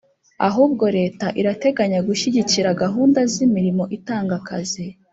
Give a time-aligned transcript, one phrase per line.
[0.47, 4.85] ahubwo leta irateganya gushyigikira gahunda z'imirimo itanga akazi